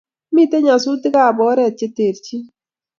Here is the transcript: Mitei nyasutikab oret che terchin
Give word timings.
Mitei 0.33 0.63
nyasutikab 0.65 1.35
oret 1.49 1.73
che 1.79 1.87
terchin 1.95 2.43